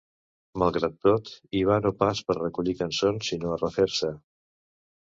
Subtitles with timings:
[0.61, 4.13] Malgrat tot, hi va no pas per recollir cançons, sinó a refer-se.